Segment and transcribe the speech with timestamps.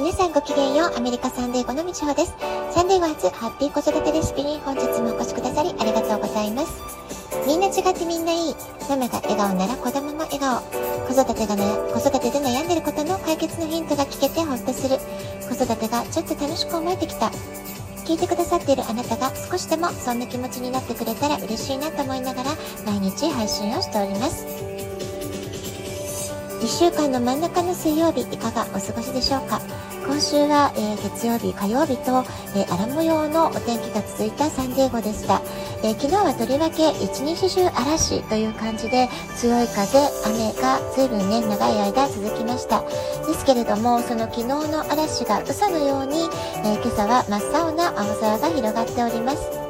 [0.00, 0.96] 皆さんごきげんよう。
[0.96, 2.32] アメリカサンデーゴのみちほです。
[2.72, 6.72] サンデーゴ初ハッピー子育てレシピに本日もお越しくださりありがとうございます。
[7.46, 8.54] みんな違ってみんないい。
[8.88, 10.62] ママが笑顔なら子供も笑顔。
[11.04, 14.96] 子育てがね、子育てで悩んでることの解決のヒントが聞けてほっとする。
[15.46, 17.26] 子育てがちょっと楽しく思えてきた。
[18.08, 22.50] 聞いてくださっているあなたが少しでもそんな気持ちになってくれたら嬉しいなと思いながら
[22.86, 24.46] 毎日配信をしております。
[26.64, 29.60] 1週間の真ん中の水曜日いかがお過ごしでしょうか？
[30.10, 32.24] 今週は、えー、月曜日、火曜日と、
[32.58, 35.40] えー、荒模様のお天気が続いたサンデーゴでした。
[35.84, 42.82] えー、昨日はとりわけ一日中嵐という感じで強い風、雨が随分ね、長い間続きました。
[42.82, 46.28] ですけれども、その昨日の嵐が嘘のように、
[46.66, 49.60] え今朝は真っ青な青空が広がっております。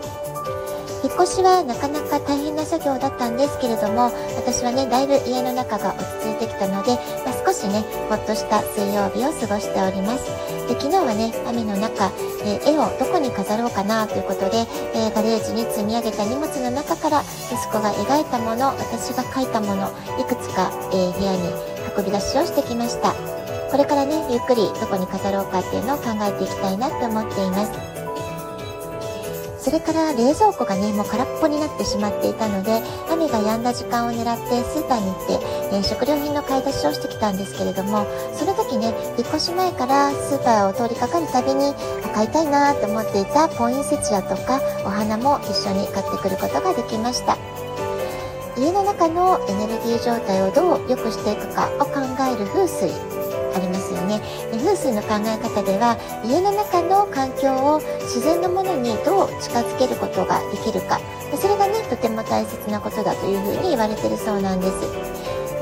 [1.02, 6.92] 引っ越しはなかなか大変な作業だったんですけれども、私はね、だいぶ家の中が落ち着いてきたので、
[7.24, 10.24] まあ、少しね、ほっとした水曜日を過ごしております。
[10.68, 12.12] で昨日はね、雨の中、
[12.46, 14.58] えー、絵をどこに飾ろうかなということで、
[14.94, 19.90] えー、ガレージに積み上げた荷物の中から息子が描いたもの、私が描いたもの、
[20.20, 21.42] いくつか、えー、部屋に
[21.98, 23.14] 運び出しをしてきました。
[23.14, 27.99] これからね、ゆっくりどこに飾ろうかっていうのを考えていきたいなって思っています。
[29.60, 32.80] それから冷蔵庫がね、もう空っぽになってしまっていたので、
[33.10, 35.32] 雨が止んだ時間を狙ってスーパーに行って、
[35.76, 41.74] えー、食料品の買い出しをしてきたんですけれども、その時ね、引っ越し前からスーパーを通りかかるたびに、
[42.14, 47.36] 買いたいなと思っていたポインセチアとかお花も一緒に買ってくることができました。
[48.56, 53.19] 家の中のエネルギー状態をどう良くしていくかを考える風水
[54.10, 54.20] ね。
[54.50, 60.98] 風水の考え方では家の中の環境を自然のものにどう近づけることができるか。
[61.38, 64.74] それがねとても大切なことだというふうに言われてるそうなんです。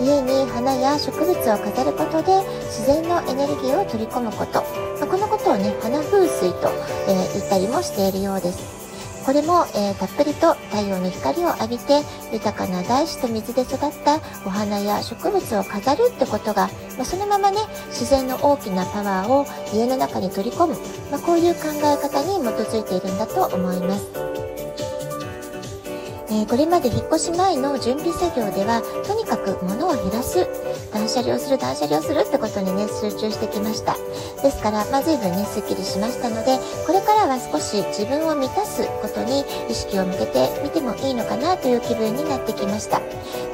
[0.01, 4.63] 家に花や植物を飾ることで自然のエネルギーを取り込むこと、
[5.01, 6.71] ま、このことをね花風水と、
[7.09, 8.88] えー、言ったりもしているようです。
[9.25, 12.01] これも、えー、たっぷりと太陽の光を浴びて
[12.33, 14.17] 豊かな大地と水で育った
[14.47, 20.77] お花や植物を飾るってことが、まあ、そのままね自然の大きなパワーを家の中に取り込む、
[21.11, 24.29] まあ、こういう考え方に基づいているんだと思います。
[26.31, 30.47] えー、これまで引っ越し前の準備作業では、とにかく物を減らす、
[30.93, 33.97] 断捨離をする、断捨離をするってことにね、集中してきました。
[34.43, 43.01] ですから、まあ、随分ね、スッキリしましたので、これからは少し自分を満たすことに意識を向けてみてもいいのかなという気分になってきました。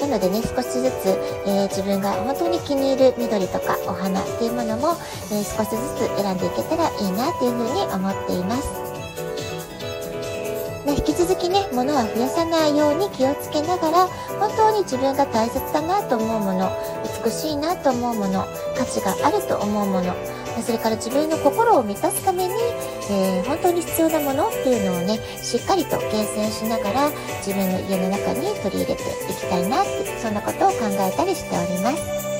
[0.00, 1.08] なのでね、少しずつ、
[1.46, 4.96] えー、自分が本当に気に入る緑とかお花っていうものも、
[5.32, 8.83] えー、少しずつ選んでいけたらいいなというふうに思っています。
[11.26, 14.06] 続きね、物は増やさないように気をつけながら、
[14.38, 16.70] 本当に自分が大切だなと思うもの、
[17.24, 18.44] 美しいなと思うもの、
[18.76, 20.14] 価値があると思うもの、
[20.60, 22.52] それから自分の心を満たすために、
[23.10, 32.33] えー、本当に必要なものっていうのをね、しっかりと厳選しながら自分の家の中に取り入れていきたいなって、そんなことを考えたりしております。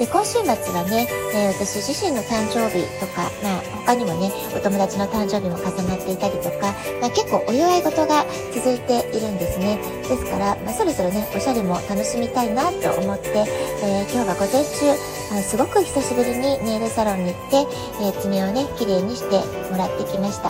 [0.00, 6.72] で、今週末はね、えー、私自身の誕生日とか、まあ、他にもね、お友達の誕生日も重なっていたりとか、
[7.04, 8.24] まあ、結構お祝い事が
[8.54, 9.76] 続いているんですね。
[10.08, 13.44] ですから、まあ、そろそろね、おしゃれも楽しみたいなと思って、
[13.84, 14.88] えー、今日は午前中、
[15.36, 17.56] あすごく久しぶりにネイルサロンに行って、
[18.00, 19.36] えー、爪をね、綺麗にして
[19.70, 20.48] もらってきました。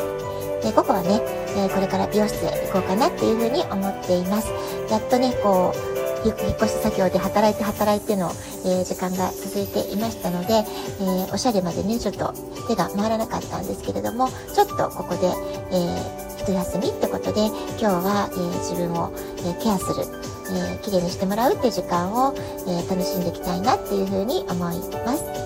[0.62, 1.20] で午後はね、
[1.56, 4.52] え、これから美容室へ行こうかなっていうふうに思っています。
[4.90, 8.30] やっとね、こう、引っ越し作業で働いて働いての、
[8.64, 12.32] えー、時間が続いていましたので、えー、おしゃれまでね、ちょっと
[12.68, 15.26] 手が回らなかったんですけれども、ちょっとここで、
[15.72, 19.12] えー、一休みってことで、今日は、えー、自分を、
[19.44, 20.04] えケアする、
[20.52, 22.34] えー、綺麗にしてもらうっていう時間を、
[22.68, 25.39] え楽しんでいきたいなっていうふうに思います。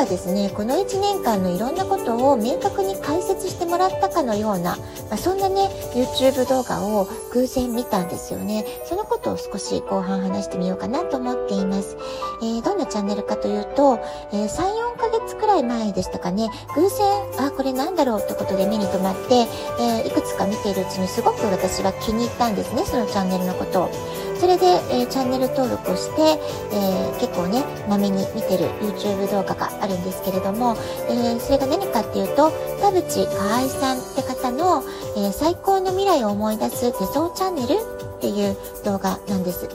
[0.00, 4.76] はですね、この1年間のいろんなことを明確に解説してもらったかのような、
[5.10, 8.64] まあ、そんなね、YouTube 動画を偶然見たんですよね。
[8.88, 11.98] そのことを少し後半話してみようかなと思っています。
[12.40, 14.00] えー、どんなチャンネルかというと、
[14.32, 19.46] えー、3、4ヶ月くらい前でしたかね、偶然、あ、これなんだろうってことで目に留まって、
[19.80, 24.29] えー、いくつか見ているうちにすごく私は気に入ったんですね、そのチャンネルのことを。
[24.40, 26.40] それで、えー、チャンネル登録をして、
[26.72, 30.76] えー、結構ね、まめに見てる YouTube 動画があるんですけれども、
[31.10, 32.50] えー、それが何かっていうと、
[32.80, 34.82] 田淵河合さんって方の、
[35.18, 39.68] え最高の未来を思い出す手相チャンネルっていう動画なんです。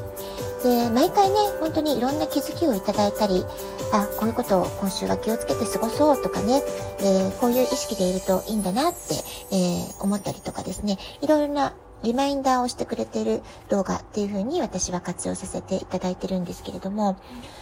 [0.64, 3.46] で、毎回ね、本当にいろんな気づきをいただいたり、
[3.92, 6.64] あ、こういうことを今週は気をつけて過ごそうとかね、
[7.02, 9.14] えー、こういう意識でいるといいんだなって、
[9.52, 11.74] えー、思ったりとかですね、いろいろな
[12.06, 17.18] リマインダーをしてくれている動画っていう風に私は活用させていただいてるんですけれども、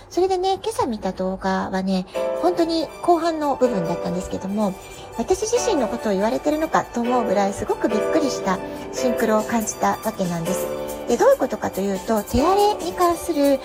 [0.09, 2.05] それでね、今朝見た動画はね、
[2.41, 4.73] 本当に後半の部分だったんですけども、
[5.17, 8.59] 私自身のことを言われてるのかと思うぐらいすごくびっくりした
[8.91, 10.67] シンクロを感じたわけなんです。
[11.07, 13.59] で、どういうことかというと、手荒れに関する、え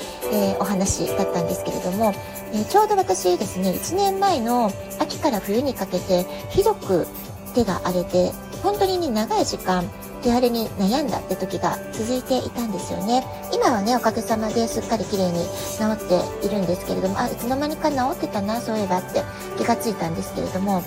[0.55, 2.13] ー、お話だったんですけれども、
[2.53, 4.71] えー、ちょうど私ですね、1年前の
[5.01, 7.09] 秋から冬にかけてひどく
[7.55, 8.31] 手が荒れて、
[8.63, 9.85] 本当にね、長い時間、
[10.23, 13.25] 手荒れに悩んだって時が続いていたんですよね。
[13.53, 15.45] 今はね、おかげさまですっかり綺麗に
[15.79, 19.23] 治っているんですけれども、あ、いつの間にか治ってたな、そういえばって
[19.57, 20.83] 気がついたんですけれども、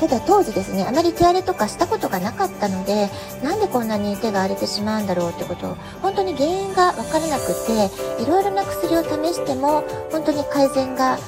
[0.00, 3.10] ただ当時ですね、あまり手荒れとかしたことがなかったので、
[3.44, 7.90] なんでこんなに手が荒れてしまうんだろうってことを、本当に原因がわからなくて、
[8.22, 11.18] いろいろな薬を試しても、本当に改善が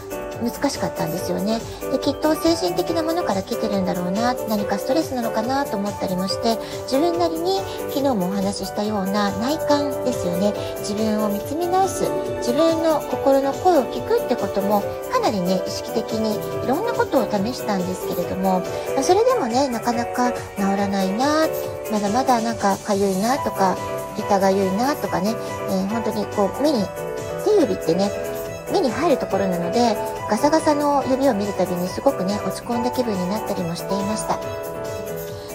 [0.42, 1.60] 難しかったんですよね。
[1.92, 7.60] で、きっと精神的なものから来てるんだろうな、何かストレスなのかなと思ったりもして、自分なりに
[7.90, 10.52] 昨日もお話ししたような内観ですよね。
[10.78, 12.04] 自分を見つめ直す、
[12.38, 18.62] 自分の心の声を聞くってことも、かなりね、意識的にいろんなことを試したんですけれども、
[19.02, 21.46] それでもね、なかなか治らないな、
[21.90, 23.76] まだまだなんかかゆいなとか、
[24.18, 26.84] 痛がゆいなとかね、えー、本当にこう目に
[27.44, 28.10] 手指ってね
[28.72, 29.96] 目に入るところなので
[30.32, 34.40] ガサガサの指を見るたびにすごくね落ち込んだ気分になったりもしていました。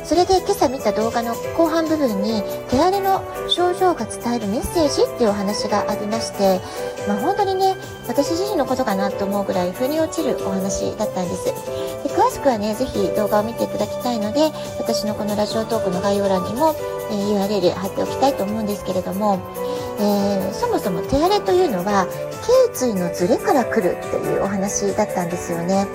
[0.06, 6.62] それで今朝見た動画の後半部分に手荒れの症状が伝えるメッセージっていうお話がありまして、
[7.08, 7.76] まあ、本当にね
[8.08, 11.46] 私自身のことかなと思うぐらい腑に落ちるお話だったんです。
[11.46, 16.76] で詳しくはね是非動画を見ていただきたいので私のこのラジオトークの概要欄にも、
[17.10, 19.40] え、URL 貼っておきたいと思うんですけれども
[20.00, 22.08] えー、そもそも手荒れというのは
[22.72, 25.88] 頸椎のズレから来るっていうお話だったんですよね。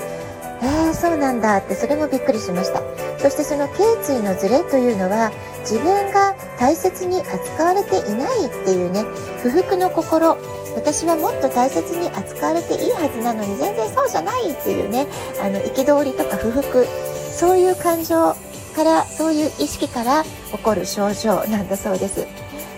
[0.63, 2.83] えー、そうなんだってそれもびっくりしました。
[3.19, 9.05] そしてその頸椎のズレというのは自分が大切に扱われていないっていうね、
[9.43, 10.37] 不服の心。
[10.75, 15.07] 私はもっと大切に扱われていいはずなのに全然そうじゃないっていうね、
[15.43, 16.87] あの、憤りとか不服、
[17.31, 18.35] そういう感情
[18.75, 22.27] から、そういう意識から起こる症状なんだそうです。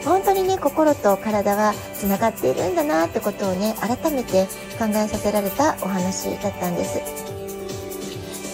[0.05, 4.47] 本当にね心と体はつながっているんだなってことをね改めて
[4.79, 7.35] 考えさせられたお話だったんです。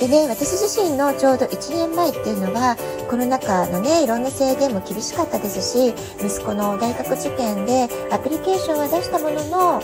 [0.01, 2.75] でね、私自身のちょうど1年前っていうのは、
[3.11, 5.93] コロナ禍のね、いろんな制限も厳しかったですし、
[6.25, 9.83] 息子の大学受験でアプリケーションは出したものの、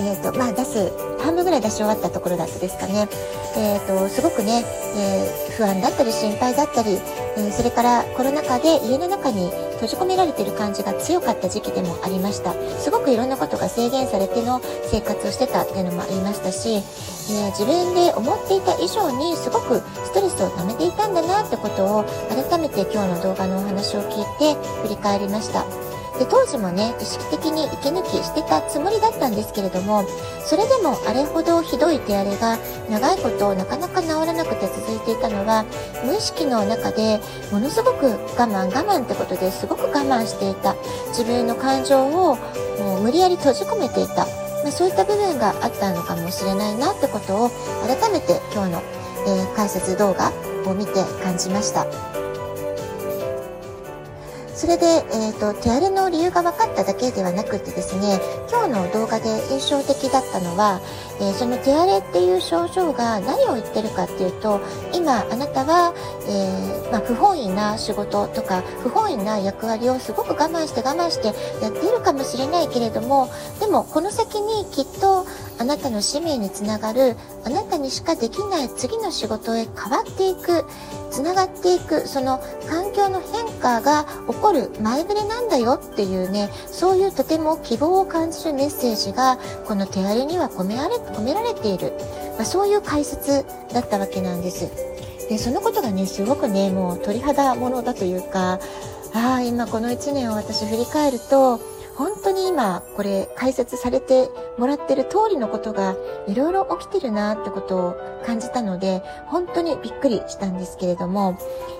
[0.00, 3.08] え、ー、と、まあ出す、半分ぐらい出し終わったところだったですかね。
[3.58, 4.64] え、ー、と、すごくね、
[4.96, 6.98] えー、不安だったり心配だったり、
[7.36, 12.52] えそれからコロナ禍で家の中に閉じ込められてる感じが強かった時期でもありました。
[12.78, 14.60] すごくいろんなことが制限されての
[14.90, 16.82] 生活をしてたっていうのもありましたし、
[17.30, 25.87] え、自分で思っていた以上にすごくストレスを溜めていたんだなってことを改めて今日の動画のお話を聞いて振り返りました。
[26.18, 30.04] で当時もね意識的に息抜きしてたつもりだったんですけれども
[30.44, 32.58] それでもあれほどひどい手荒れが
[32.90, 35.64] 長いことなかなか治らなくて続いていたのは
[36.04, 37.20] 無意識の中で
[37.52, 40.74] ものすごく我慢我慢ってことですごく我慢していた
[41.08, 42.36] 自分の感情を
[42.80, 44.26] もう無理やり閉じ込めていた、
[44.64, 47.50] まあ、そういった部分があったのかもしれないなってことを
[47.86, 48.82] 改めて今日の、
[49.26, 50.32] えー、解説動画
[50.66, 52.27] を見て感じました。
[54.58, 58.18] それで、えーと、手荒れの理由が分かっただけではなくてですね
[58.50, 60.80] 今日の動画で印象的だったのは、
[61.20, 64.60] えー、その手荒れっていう症状が何を言ってるかっていうと
[64.92, 65.94] 今あなたは、
[66.26, 71.28] えー、まあ、不本意な仕事とか不本意な役割をすごく我慢して我慢して
[71.62, 75.24] やっているかもしれないけれどもでもこの先にきっと
[75.60, 80.64] あなたの使命につながるあなたにしかできない次の仕事へ変わっていく。
[81.38, 91.92] がっていくその環境の変化が起こる前触れなんだよっていうねそういうとても希望を感じるメッセージがこの手荒れには込められ込められている、
[92.36, 94.68] まあ、そういう解説だったわけなんです。
[95.28, 98.58] でそのことがねすごくねもう鳥肌ものだというか
[99.14, 101.60] ああ今この1年を私振り返ると
[101.98, 105.96] 本当に今これ解説されてもらってる通りのことが
[106.28, 111.36] いろいろ起きてるなってことを感じたので本当にびっくりしたんですけれども、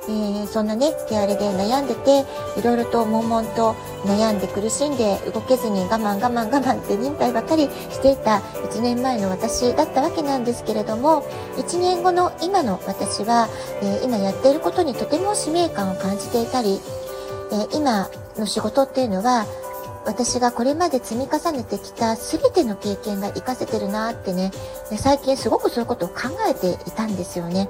[0.08, 2.25] えー、そんなね手荒れで悩んでて
[2.58, 8.38] いろいろと悶々と悩んで苦しんで動けずに我慢我慢我慢って忍耐ばかりしていた
[8.72, 11.22] 1年前の私だったわけなんですけれども
[11.58, 13.48] 1年後の今の私は、
[13.82, 16.80] えー、今やっていることにとても使命感を感じていたり、
[17.52, 19.46] えー、今の仕事っていうのは
[20.09, 24.50] 私がこれまで積み重ねてきた全ての経験が活かせてるなってね、
[24.97, 27.69] 最近すごくそういうことを考えていたんですよね。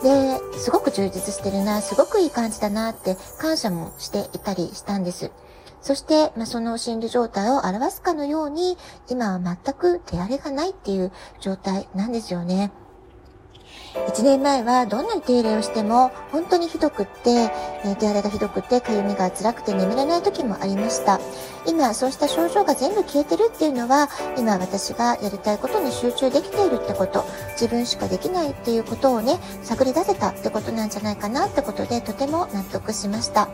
[0.00, 5.32] で、すごく充実してるな、すごくいい感じだなって感謝もしていたりしたんです。
[5.80, 8.78] そして、まあ、その心理状態を表すかのように、
[9.10, 11.10] 今は全く手荒れがないっていう
[11.40, 12.70] 状態なんですよね。
[13.94, 17.50] 1年前はどんなに手入れをしても本当にひどくって、
[17.84, 21.20] え手荒れがひどくってかゆみが辛くて眠れない時もありました。
[21.66, 33.48] 今そうした症状が全部消えてるっていうのは今私がやりたいことに集中できているってこと自分しかできないっていうことをね探り出せたってことなんじゃないかなってことでとても納得しました。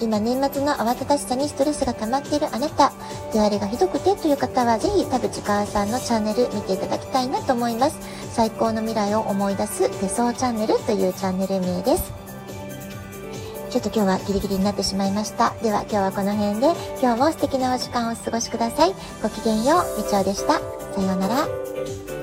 [0.00, 2.92] 今年末の慌ただしさにストレスが溜まっているあなた、
[3.32, 7.98] 手荒れがひどくてという方はぜひ田淵川さんのチャンネル見ていただきたいなと思います。
[8.32, 12.12] 最高の未来を思い出す手相チャンネルというチャンネル名です。
[13.70, 15.54] ちょっと今日はギリギリになってしまいました。
[15.62, 16.68] では今日はこの辺で
[17.02, 18.94] 今日も素敵なお時間をお過ごしください。
[19.22, 20.54] ごきげんよう、みちおでした。
[20.54, 22.17] さようなら。